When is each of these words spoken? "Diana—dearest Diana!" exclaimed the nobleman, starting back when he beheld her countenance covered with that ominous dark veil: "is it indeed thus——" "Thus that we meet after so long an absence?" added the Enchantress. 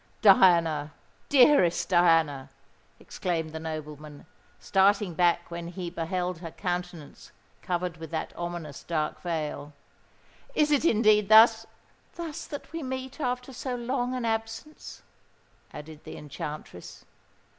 "Diana—dearest 0.23 1.87
Diana!" 1.87 2.49
exclaimed 2.99 3.51
the 3.51 3.59
nobleman, 3.59 4.25
starting 4.59 5.13
back 5.13 5.51
when 5.51 5.67
he 5.67 5.91
beheld 5.91 6.39
her 6.39 6.49
countenance 6.49 7.31
covered 7.61 7.97
with 7.97 8.09
that 8.09 8.33
ominous 8.35 8.81
dark 8.81 9.21
veil: 9.21 9.73
"is 10.55 10.71
it 10.71 10.85
indeed 10.85 11.29
thus——" 11.29 11.67
"Thus 12.15 12.47
that 12.47 12.71
we 12.73 12.81
meet 12.81 13.19
after 13.19 13.53
so 13.53 13.75
long 13.75 14.15
an 14.15 14.25
absence?" 14.25 15.03
added 15.71 16.03
the 16.03 16.17
Enchantress. 16.17 17.05